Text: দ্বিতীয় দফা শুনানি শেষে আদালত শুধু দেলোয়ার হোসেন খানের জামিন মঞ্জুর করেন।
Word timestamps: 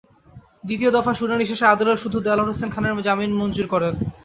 দ্বিতীয় 0.67 0.91
দফা 0.93 1.13
শুনানি 1.19 1.43
শেষে 1.47 1.65
আদালত 1.67 1.97
শুধু 2.03 2.17
দেলোয়ার 2.21 2.51
হোসেন 2.51 2.69
খানের 2.73 3.05
জামিন 3.07 3.31
মঞ্জুর 3.39 3.67
করেন। 3.73 3.93